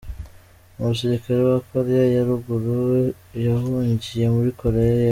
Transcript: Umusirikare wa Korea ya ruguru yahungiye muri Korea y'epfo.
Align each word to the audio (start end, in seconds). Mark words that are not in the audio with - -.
Umusirikare 0.79 1.41
wa 1.49 1.59
Korea 1.69 2.05
ya 2.15 2.21
ruguru 2.29 2.75
yahungiye 3.45 4.25
muri 4.35 4.51
Korea 4.59 4.89
y'epfo. 4.91 4.99